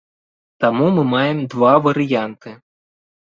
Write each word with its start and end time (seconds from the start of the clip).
Таму 0.63 0.85
мы 0.95 1.03
маем 1.11 1.43
два 1.55 1.73
варыянты. 1.87 2.49